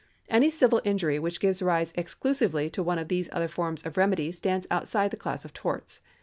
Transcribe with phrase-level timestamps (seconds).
[0.29, 4.31] Any civil injury which gives rise exclusively to one of these other forms of remedy
[4.31, 6.01] stands outside the class of torts.